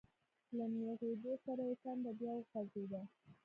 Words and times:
له 0.55 0.65
نېغېدو 0.77 1.33
سره 1.45 1.63
يې 1.69 1.75
کنده 1.83 2.11
بيا 2.19 2.33
وخوځېده. 2.35 3.01